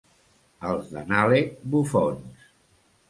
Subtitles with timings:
[0.69, 2.51] Els de Nalec, bufons.